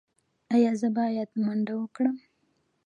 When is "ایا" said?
0.55-0.71